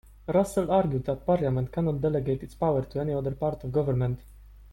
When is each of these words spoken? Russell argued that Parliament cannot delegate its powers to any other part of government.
Russell 0.25 0.71
argued 0.71 1.03
that 1.05 1.27
Parliament 1.27 1.71
cannot 1.71 2.01
delegate 2.01 2.41
its 2.41 2.55
powers 2.55 2.87
to 2.87 2.99
any 2.99 3.13
other 3.13 3.29
part 3.29 3.63
of 3.63 3.71
government. 3.71 4.19